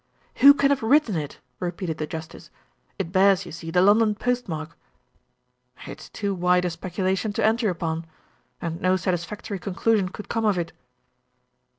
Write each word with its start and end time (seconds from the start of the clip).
"Who 0.37 0.55
can 0.55 0.71
have 0.71 0.81
written 0.81 1.15
it?" 1.15 1.39
repeated 1.59 1.99
the 1.99 2.07
justice. 2.07 2.49
"It 2.97 3.11
bears, 3.11 3.45
you 3.45 3.51
see 3.51 3.69
the 3.69 3.83
London 3.83 4.15
Post 4.15 4.49
mark." 4.49 4.75
"It 5.85 5.99
is 6.01 6.09
too 6.09 6.33
wide 6.33 6.65
a 6.65 6.71
speculation 6.71 7.33
to 7.33 7.45
enter 7.45 7.69
upon. 7.69 8.05
And 8.59 8.81
no 8.81 8.95
satisfactory 8.95 9.59
conclusion 9.59 10.09
could 10.09 10.27
come 10.27 10.43
of 10.45 10.57
it." 10.57 10.71